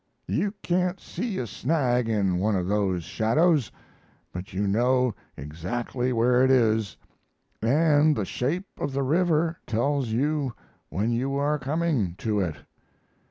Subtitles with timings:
[0.25, 3.71] You can't see a snag in one of those shadows,
[4.33, 6.97] but you know exactly where it is,
[7.61, 10.53] and the shape of the river tells you
[10.89, 12.55] when you are coming to it.